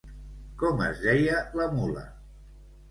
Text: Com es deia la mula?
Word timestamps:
Com 0.61 0.81
es 0.87 1.03
deia 1.03 1.39
la 1.61 1.71
mula? 1.79 2.09